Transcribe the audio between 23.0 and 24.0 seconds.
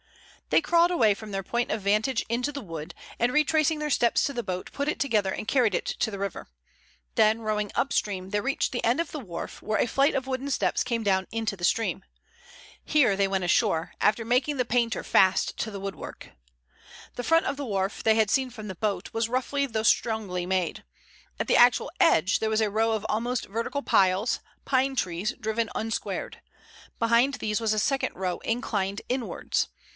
almost vertical